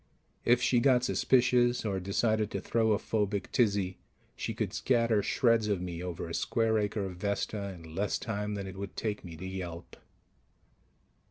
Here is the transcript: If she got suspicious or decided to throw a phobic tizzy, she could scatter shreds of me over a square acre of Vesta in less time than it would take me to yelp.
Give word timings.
If 0.45 0.63
she 0.63 0.79
got 0.79 1.03
suspicious 1.03 1.85
or 1.85 1.99
decided 1.99 2.49
to 2.49 2.59
throw 2.59 2.93
a 2.93 2.97
phobic 2.97 3.51
tizzy, 3.51 3.99
she 4.35 4.55
could 4.55 4.73
scatter 4.73 5.21
shreds 5.21 5.67
of 5.67 5.79
me 5.79 6.01
over 6.01 6.27
a 6.27 6.33
square 6.33 6.79
acre 6.79 7.05
of 7.05 7.17
Vesta 7.17 7.69
in 7.73 7.93
less 7.93 8.17
time 8.17 8.55
than 8.55 8.65
it 8.65 8.77
would 8.77 8.97
take 8.97 9.23
me 9.23 9.37
to 9.37 9.45
yelp. 9.45 9.97